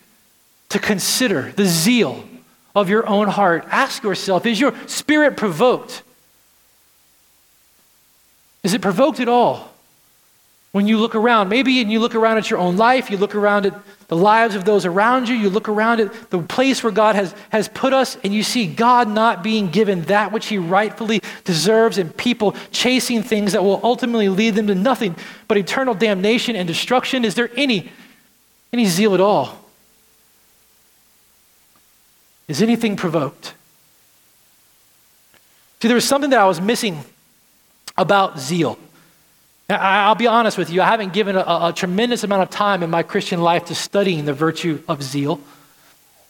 [0.69, 2.27] to consider the zeal
[2.75, 3.65] of your own heart.
[3.69, 6.03] Ask yourself is your spirit provoked?
[8.63, 9.73] Is it provoked at all?
[10.77, 13.33] When you look around, maybe and you look around at your own life, you look
[13.33, 13.73] around at
[14.09, 17.33] the lives of those around you, you look around at the place where God has,
[17.49, 21.97] has put us, and you see God not being given that which He rightfully deserves,
[21.97, 25.15] and people chasing things that will ultimately lead them to nothing
[25.47, 27.25] but eternal damnation and destruction.
[27.25, 27.91] Is there any,
[28.71, 29.57] any zeal at all?
[32.47, 33.55] Is anything provoked?
[35.81, 37.03] See, there was something that I was missing
[37.97, 38.77] about zeal.
[39.69, 42.89] I'll be honest with you, I haven't given a, a, tremendous amount of time in
[42.89, 45.41] my Christian life to studying the virtue of zeal.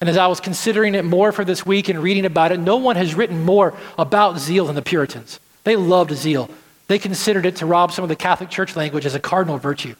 [0.02, 2.78] And as I was considering it more for this week and reading about it, no
[2.78, 5.40] one has written more about zeal than the Puritans.
[5.66, 6.50] They loved zeal.
[6.88, 9.96] They considered it, to rob some of the Catholic Church language, as a cardinal virtue.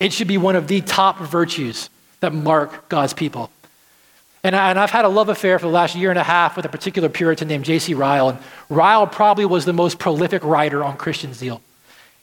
[0.00, 1.90] It should be one of the top virtues
[2.20, 3.50] that mark God's people.
[4.44, 6.64] And, I, have had a love affair for the last year and a half with
[6.64, 7.94] a particular Puritan named J.C.
[7.94, 8.30] Ryle.
[8.30, 11.60] And Ryle probably was the most prolific writer on Christian zeal.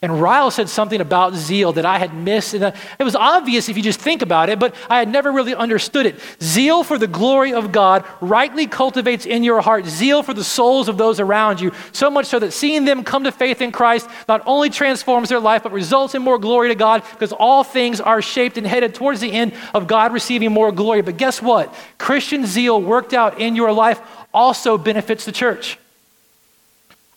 [0.02, 2.54] And Ryle said something about zeal that I had missed.
[2.54, 5.30] And uh, it was obvious if you just think about it, but I had never
[5.30, 6.16] really understood it.
[6.42, 10.88] Zeal for the glory of God rightly cultivates in your heart zeal for the souls
[10.88, 14.10] of those around you, so much so that seeing them come to faith in Christ
[14.30, 18.00] not only transforms their life, but results in more glory to God because all things
[18.00, 21.02] are shaped and headed towards the end of God receiving more glory.
[21.02, 21.74] But guess what?
[21.98, 24.00] Christian zeal worked out in your life
[24.34, 25.78] also benefits the church.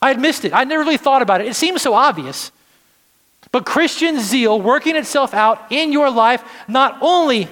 [0.01, 0.51] I had missed it.
[0.53, 1.47] I never really thought about it.
[1.47, 2.51] It seems so obvious.
[3.53, 7.47] But Christian zeal working itself out in your life not only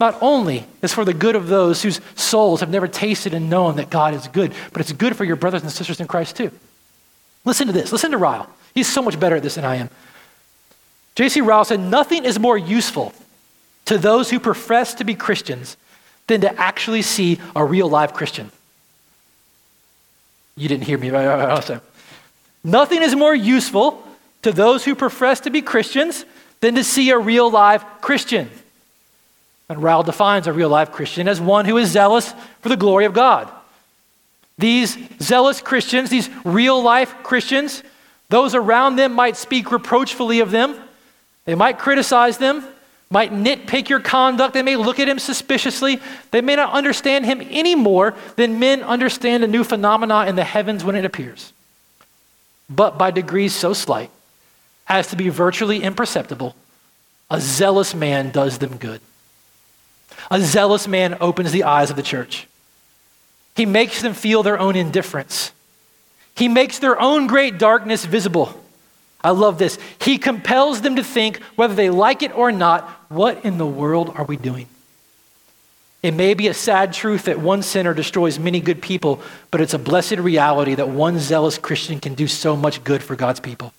[0.00, 3.76] not only is for the good of those whose souls have never tasted and known
[3.76, 6.50] that God is good, but it's good for your brothers and sisters in Christ too.
[7.44, 7.92] Listen to this.
[7.92, 8.50] Listen to Ryle.
[8.74, 9.90] He's so much better at this than I am.
[11.14, 11.40] J.C.
[11.40, 13.14] Ryle said, Nothing is more useful
[13.84, 15.76] to those who profess to be Christians
[16.26, 18.50] than to actually see a real live Christian.
[20.56, 21.10] You didn't hear me.
[21.10, 21.78] Uh
[22.64, 24.01] nothing is more useful
[24.42, 26.24] to those who profess to be Christians
[26.60, 28.50] than to see a real live Christian.
[29.68, 33.04] And Ryle defines a real live Christian as one who is zealous for the glory
[33.04, 33.50] of God.
[34.58, 37.82] These zealous Christians, these real life Christians,
[38.28, 40.76] those around them might speak reproachfully of them.
[41.44, 42.64] They might criticize them,
[43.10, 44.54] might nitpick your conduct.
[44.54, 46.00] They may look at him suspiciously.
[46.30, 50.44] They may not understand him any more than men understand a new phenomena in the
[50.44, 51.52] heavens when it appears.
[52.70, 54.10] But by degrees so slight
[54.88, 56.54] as to be virtually imperceptible,
[57.30, 59.00] a zealous man does them good.
[60.30, 62.46] A zealous man opens the eyes of the church.
[63.56, 65.52] He makes them feel their own indifference.
[66.36, 68.58] He makes their own great darkness visible.
[69.22, 69.78] I love this.
[70.00, 74.12] He compels them to think, whether they like it or not, what in the world
[74.14, 74.66] are we doing?
[76.02, 79.20] It may be a sad truth that one sinner destroys many good people,
[79.52, 83.14] but it's a blessed reality that one zealous Christian can do so much good for
[83.14, 83.72] God's people.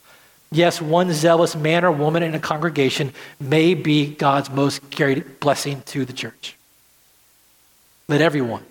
[0.54, 5.82] Yes, one zealous man or woman in a congregation may be God's most great blessing
[5.88, 6.56] to the church.
[8.08, 8.64] Let everyone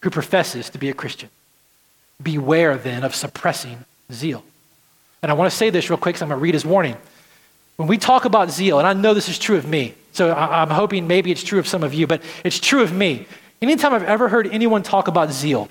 [0.00, 1.28] who professes to be a Christian
[2.22, 4.42] beware then of suppressing zeal.
[5.22, 6.96] And I want to say this real quick because I'm going to read his warning.
[7.76, 10.70] When we talk about zeal, and I know this is true of me, so I'm
[10.70, 13.26] hoping maybe it's true of some of you, but it's true of me.
[13.60, 15.68] Anytime I've ever heard anyone talk about zeal,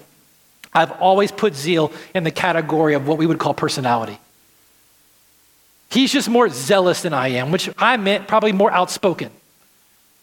[0.72, 4.20] I've always put zeal in the category of what we would call personality.
[5.92, 9.30] He's just more zealous than I am, which I meant probably more outspoken,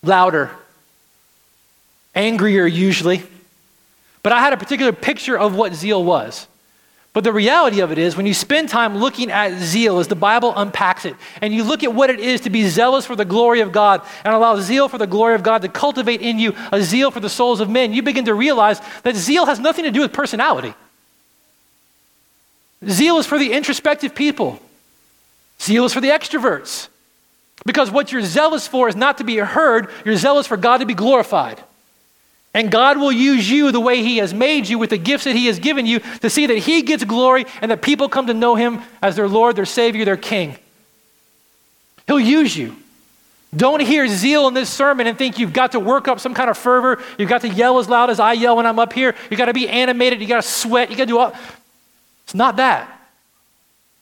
[0.03, 0.51] louder,
[2.14, 3.23] angrier usually.
[4.23, 6.47] But I had a particular picture of what zeal was.
[7.12, 10.14] But the reality of it is, when you spend time looking at zeal as the
[10.14, 13.25] Bible unpacks it, and you look at what it is to be zealous for the
[13.25, 16.55] glory of God and allow zeal for the glory of God to cultivate in you
[16.73, 19.85] a zeal for the souls of men, you begin to realize that zeal has nothing
[19.85, 20.75] to do with personality.
[22.89, 24.61] Zeal is for the introspective people,
[25.61, 26.89] zeal is for the extroverts.
[27.67, 30.87] Because what you're zealous for is not to be heard, you're zealous for God to
[30.87, 31.63] be glorified.
[32.55, 35.37] And God will use you the way He has made you with the gifts that
[35.37, 38.35] He has given you to see that He gets glory and that people come to
[38.35, 40.57] know Him as their Lord, their Savior, their King.
[42.07, 42.77] He'll use you.
[43.55, 46.51] Don't hear zeal in this sermon and think you've got to work up some kind
[46.51, 47.03] of fervor.
[47.19, 49.15] You've got to yell as loud as I yell when I'm up here.
[49.31, 50.21] You've got to be animated.
[50.21, 50.91] You've got to sweat.
[50.91, 51.35] You've got to do all.
[52.25, 52.91] It's not that.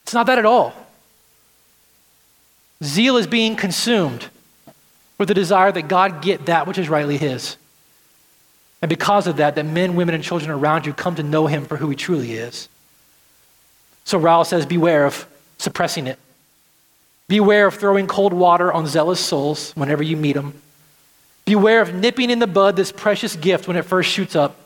[0.02, 0.72] It's not that at all.
[2.82, 4.28] Zeal is being consumed
[5.18, 7.56] with the desire that God get that which is rightly His.
[8.82, 11.64] And because of that, that men, women, and children around you come to know him
[11.64, 12.68] for who he truly is.
[14.04, 15.26] So Ryle says, beware of
[15.58, 16.18] suppressing it.
[17.28, 20.60] Beware of throwing cold water on zealous souls whenever you meet them.
[21.44, 24.56] Beware of nipping in the bud this precious gift when it first shoots up.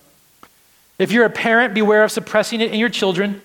[0.98, 3.40] If you're a parent, beware of suppressing it in your children.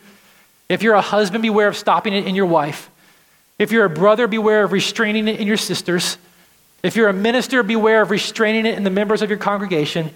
[0.68, 2.90] If you're a husband, beware of stopping it in your wife.
[3.58, 6.18] If you're a brother, beware of restraining it in your sisters.
[6.84, 10.12] If you're a minister, beware of restraining it in the members of your congregation.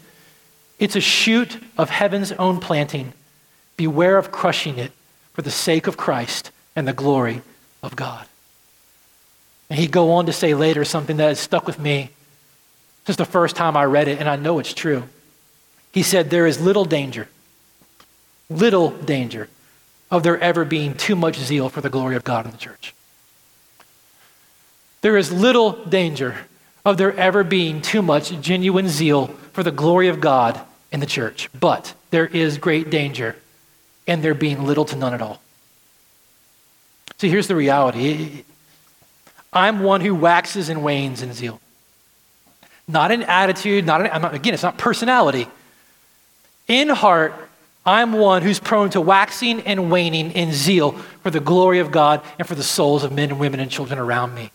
[0.77, 3.13] It's a shoot of heaven's own planting.
[3.77, 4.91] Beware of crushing it
[5.33, 7.41] for the sake of Christ and the glory
[7.81, 8.25] of God.
[9.69, 12.09] And he'd go on to say later something that has stuck with me
[13.05, 15.03] since the first time I read it, and I know it's true.
[15.91, 17.27] He said, There is little danger,
[18.49, 19.49] little danger
[20.11, 22.93] of there ever being too much zeal for the glory of God in the church.
[25.01, 26.37] There is little danger
[26.85, 30.59] of there ever being too much genuine zeal for the glory of God
[30.91, 31.49] in the church.
[31.57, 33.35] But there is great danger
[34.07, 35.41] in there being little to none at all.
[37.17, 38.43] See, here's the reality
[39.51, 41.59] I'm one who waxes and wanes in zeal.
[42.87, 45.47] Not in attitude, not, in, not again, it's not personality.
[46.67, 47.33] In heart,
[47.85, 50.91] I'm one who's prone to waxing and waning in zeal
[51.23, 53.99] for the glory of God and for the souls of men and women and children
[53.99, 54.51] around me.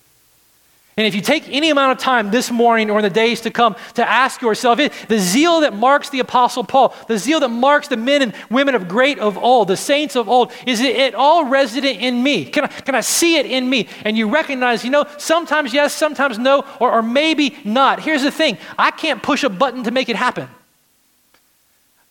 [0.96, 3.50] And if you take any amount of time this morning or in the days to
[3.50, 4.78] come to ask yourself,
[5.08, 8.76] the zeal that marks the Apostle Paul, the zeal that marks the men and women
[8.76, 12.44] of great of old, the saints of old, is it all resident in me?
[12.44, 13.88] Can I, can I see it in me?
[14.04, 18.00] And you recognize, you know, sometimes yes, sometimes no, or, or maybe not.
[18.00, 20.48] Here's the thing I can't push a button to make it happen.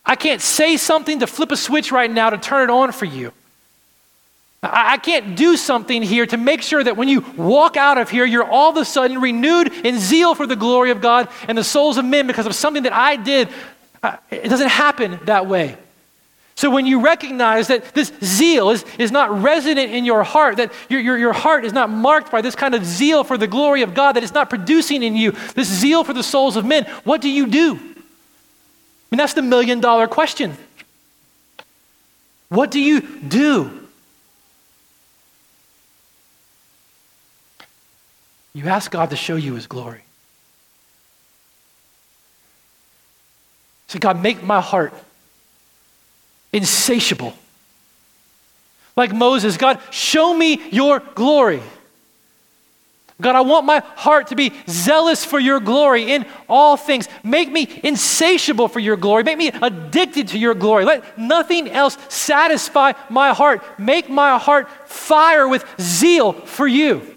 [0.05, 3.05] I can't say something to flip a switch right now to turn it on for
[3.05, 3.31] you.
[4.65, 8.23] I can't do something here to make sure that when you walk out of here,
[8.23, 11.65] you're all of a sudden renewed in zeal for the glory of God and the
[11.65, 13.49] souls of men because of something that I did.
[14.01, 15.77] Uh, it doesn't happen that way.
[16.55, 20.71] So when you recognize that this zeal is, is not resident in your heart, that
[20.87, 23.81] your, your, your heart is not marked by this kind of zeal for the glory
[23.81, 26.85] of God, that it's not producing in you this zeal for the souls of men,
[27.03, 27.73] what do you do?
[27.73, 30.55] I mean, that's the million dollar question.
[32.49, 33.82] What do you do?
[38.53, 40.01] You ask God to show you his glory.
[43.87, 44.93] So, God, make my heart
[46.51, 47.33] insatiable.
[48.95, 51.61] Like Moses, God, show me your glory.
[53.21, 57.07] God, I want my heart to be zealous for your glory in all things.
[57.23, 59.23] Make me insatiable for your glory.
[59.23, 60.85] Make me addicted to your glory.
[60.85, 63.63] Let nothing else satisfy my heart.
[63.79, 67.12] Make my heart fire with zeal for you.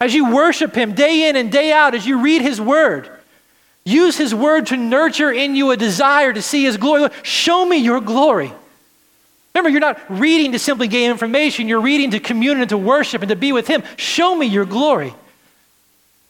[0.00, 3.10] As you worship Him day in and day out, as you read His Word,
[3.84, 7.10] use His Word to nurture in you a desire to see His glory.
[7.22, 8.50] Show me your glory.
[9.54, 13.20] Remember, you're not reading to simply gain information, you're reading to commune and to worship
[13.20, 13.82] and to be with Him.
[13.96, 15.12] Show me your glory.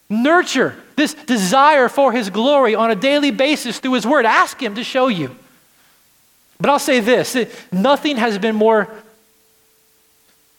[0.08, 4.26] Nurture this desire for His glory on a daily basis through His Word.
[4.26, 5.36] Ask Him to show you.
[6.58, 7.36] But I'll say this
[7.70, 8.90] nothing has been more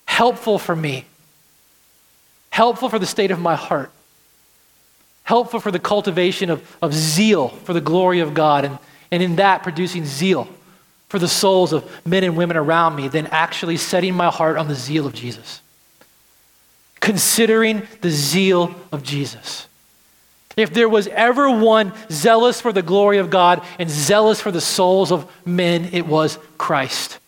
[0.05, 1.05] helpful for me
[2.52, 3.91] helpful for the state of my heart,
[5.24, 8.78] helpful for the cultivation of, of zeal for the glory of God, and,
[9.10, 10.47] and in that producing zeal
[11.10, 14.68] for the souls of men and women around me than actually setting my heart on
[14.68, 15.62] the zeal of Jesus.
[16.99, 19.68] Considering the zeal of Jesus.
[20.56, 24.62] If there was ever one zealous for the glory of God and zealous for the
[24.62, 27.20] souls of men, it was Christ.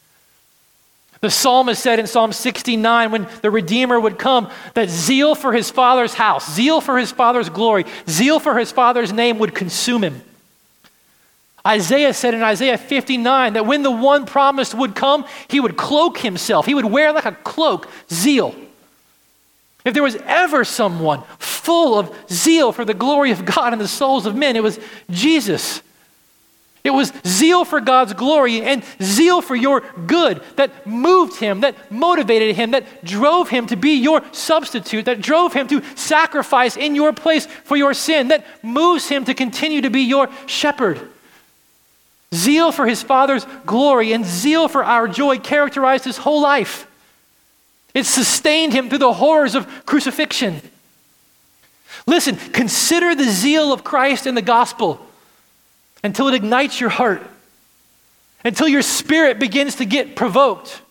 [1.23, 5.71] The psalmist said in Psalm 69 when the Redeemer would come that zeal for his
[5.71, 10.21] father's house, zeal for his father's glory, zeal for his father's name would consume him.
[11.65, 16.17] Isaiah said in Isaiah 59 that when the one promised would come, he would cloak
[16.17, 16.65] himself.
[16.65, 18.53] He would wear like a cloak zeal.
[19.85, 23.87] If there was ever someone full of zeal for the glory of God and the
[23.87, 24.77] souls of men, it was
[25.09, 25.81] Jesus.
[26.83, 31.89] It was zeal for God's glory and zeal for your good that moved him, that
[31.89, 36.93] motivated him, that drove him to be your substitute, that drove him to sacrifice in
[36.93, 40.99] your place for your sin, that moves him to continue to be your shepherd.
[42.33, 46.85] Zeal for his Father's glory and zeal for our joy characterized his whole life.
[47.93, 50.59] It sustained him through the horrors of crucifixion.
[52.05, 54.99] Listen, consider the zeal of Christ in the gospel
[56.03, 57.21] until it ignites your heart,
[58.43, 60.81] until your spirit begins to get provoked.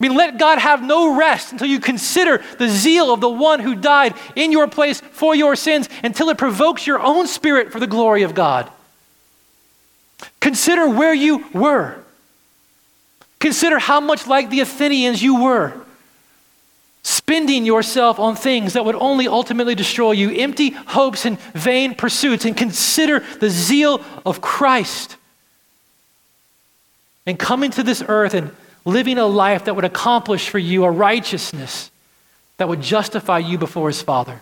[0.00, 3.60] I mean, let God have no rest until you consider the zeal of the one
[3.60, 7.80] who died in your place for your sins until it provokes your own spirit for
[7.80, 8.70] the glory of God.
[10.40, 11.96] Consider where you were.
[13.40, 15.74] Consider how much like the Athenians you were,
[17.10, 22.44] spending yourself on things that would only ultimately destroy you, empty hopes and vain pursuits,
[22.44, 25.16] and consider the zeal of Christ.
[27.26, 28.54] And coming to this earth and
[28.84, 31.90] living a life that would accomplish for you a righteousness
[32.56, 34.40] that would justify you before his Father.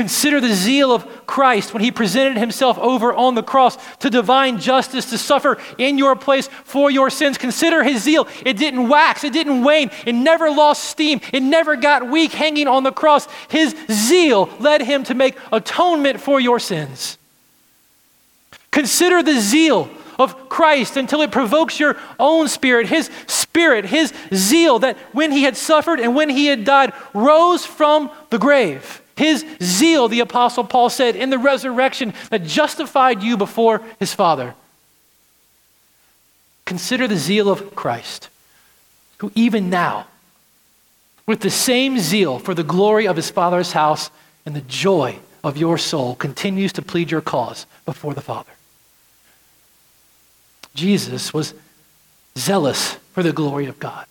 [0.00, 4.58] Consider the zeal of Christ when he presented himself over on the cross to divine
[4.58, 7.36] justice to suffer in your place for your sins.
[7.36, 8.26] Consider his zeal.
[8.46, 12.66] It didn't wax, it didn't wane, it never lost steam, it never got weak hanging
[12.66, 13.28] on the cross.
[13.50, 17.18] His zeal led him to make atonement for your sins.
[18.70, 24.78] Consider the zeal of Christ until it provokes your own spirit, his spirit, his zeal
[24.78, 28.99] that when he had suffered and when he had died rose from the grave.
[29.20, 34.54] His zeal, the Apostle Paul said, in the resurrection that justified you before his Father.
[36.64, 38.30] Consider the zeal of Christ,
[39.18, 40.06] who even now,
[41.26, 44.10] with the same zeal for the glory of his Father's house
[44.46, 48.52] and the joy of your soul, continues to plead your cause before the Father.
[50.74, 51.52] Jesus was
[52.38, 54.06] zealous for the glory of God,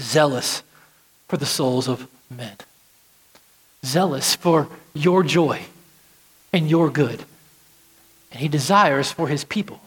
[0.00, 0.64] zealous
[1.28, 2.56] for the souls of men
[3.84, 5.62] zealous for your joy
[6.52, 7.24] and your good.
[8.30, 9.80] And he desires for his people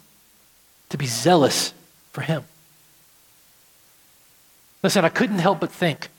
[0.89, 1.73] to be zealous
[2.11, 2.43] for him.
[4.83, 6.09] Listen, I couldn't help but think.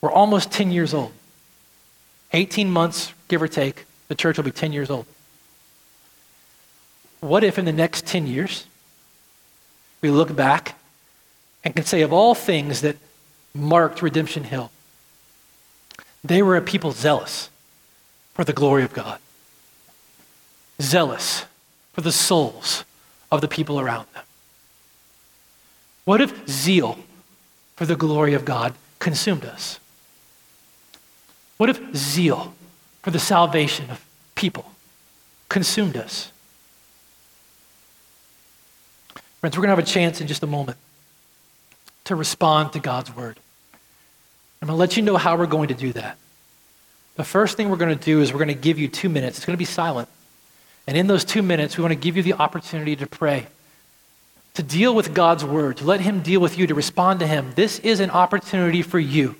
[0.00, 1.12] We're almost 10 years old.
[2.32, 5.06] 18 months, give or take, the church will be 10 years old.
[7.20, 8.66] What if in the next 10 years
[10.02, 10.78] we look back
[11.64, 12.96] and can say, of all things that
[13.54, 14.70] marked Redemption Hill,
[16.24, 17.50] they were a people zealous
[18.32, 19.18] for the glory of God,
[20.80, 21.44] zealous
[21.92, 22.84] for the souls
[23.30, 24.24] of the people around them.
[26.04, 26.98] What if zeal
[27.76, 29.78] for the glory of God consumed us?
[31.58, 32.54] What if zeal
[33.02, 34.04] for the salvation of
[34.34, 34.72] people
[35.48, 36.32] consumed us?
[39.40, 40.78] Friends, we're going to have a chance in just a moment
[42.04, 43.38] to respond to God's word.
[44.64, 46.16] I'm going to let you know how we're going to do that.
[47.16, 49.36] The first thing we're going to do is we're going to give you two minutes.
[49.36, 50.08] It's going to be silent.
[50.86, 53.46] And in those two minutes, we want to give you the opportunity to pray,
[54.54, 57.52] to deal with God's word, to let Him deal with you, to respond to Him.
[57.54, 59.34] This is an opportunity for you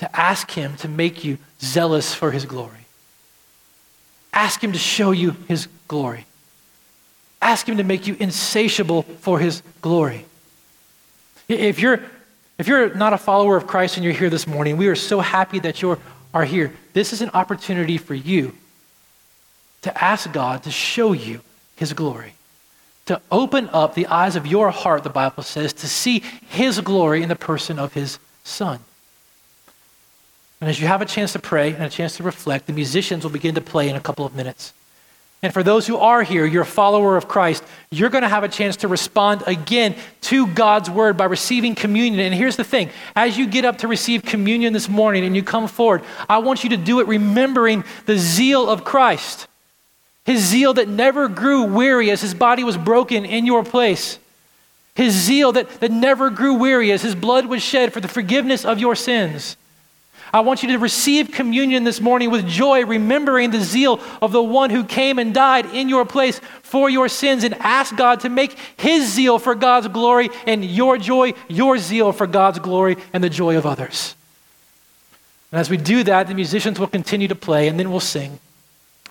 [0.00, 2.84] to ask Him to make you zealous for His glory.
[4.34, 6.26] Ask Him to show you His glory.
[7.40, 10.26] Ask Him to make you insatiable for His glory.
[11.48, 12.02] If you're
[12.58, 15.20] if you're not a follower of Christ and you're here this morning, we are so
[15.20, 15.98] happy that you
[16.32, 16.72] are here.
[16.92, 18.54] This is an opportunity for you
[19.82, 21.40] to ask God to show you
[21.76, 22.32] his glory,
[23.06, 27.22] to open up the eyes of your heart, the Bible says, to see his glory
[27.22, 28.80] in the person of his son.
[30.60, 33.22] And as you have a chance to pray and a chance to reflect, the musicians
[33.22, 34.72] will begin to play in a couple of minutes.
[35.42, 38.42] And for those who are here, you're a follower of Christ, you're going to have
[38.42, 42.20] a chance to respond again to God's word by receiving communion.
[42.20, 45.42] And here's the thing as you get up to receive communion this morning and you
[45.42, 49.46] come forward, I want you to do it remembering the zeal of Christ.
[50.24, 54.18] His zeal that never grew weary as his body was broken in your place.
[54.96, 58.64] His zeal that, that never grew weary as his blood was shed for the forgiveness
[58.64, 59.56] of your sins.
[60.32, 64.42] I want you to receive communion this morning with joy, remembering the zeal of the
[64.42, 68.28] one who came and died in your place for your sins, and ask God to
[68.28, 73.22] make his zeal for God's glory and your joy, your zeal for God's glory and
[73.22, 74.14] the joy of others.
[75.52, 78.40] And as we do that, the musicians will continue to play, and then we'll sing.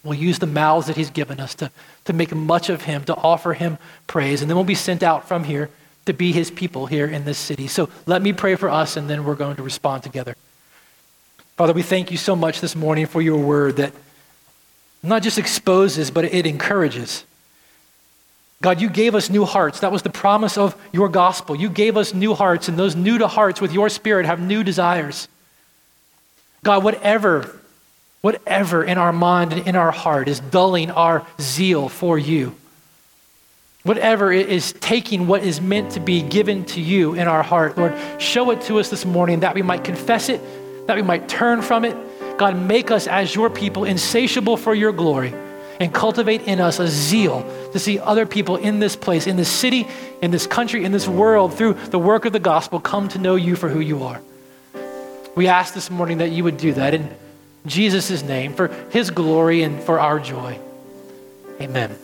[0.03, 1.71] We'll use the mouths that he's given us to,
[2.03, 5.27] to make much of him, to offer him praise, and then we'll be sent out
[5.27, 5.69] from here
[6.05, 7.67] to be his people here in this city.
[7.67, 10.35] So let me pray for us, and then we're going to respond together.
[11.55, 13.93] Father, we thank you so much this morning for your word that
[15.01, 17.23] not just exposes, but it encourages.
[18.61, 19.79] God, you gave us new hearts.
[19.79, 21.55] That was the promise of your gospel.
[21.55, 24.63] You gave us new hearts, and those new to hearts with your spirit have new
[24.63, 25.29] desires.
[26.63, 27.57] God, whatever,
[28.21, 32.53] whatever in our mind and in our heart is dulling our zeal for you,
[33.83, 37.93] whatever is taking what is meant to be given to you in our heart, Lord,
[38.19, 40.41] show it to us this morning that we might confess it,
[40.85, 41.95] that we might turn from it.
[42.37, 45.33] God, make us as your people insatiable for your glory
[45.79, 49.49] and cultivate in us a zeal to see other people in this place, in this
[49.49, 49.87] city,
[50.21, 53.35] in this country, in this world, through the work of the gospel, come to know
[53.35, 54.21] you for who you are.
[55.35, 57.13] We ask this morning that you would do that in
[57.65, 60.59] Jesus' name, for his glory and for our joy.
[61.59, 61.97] Amen.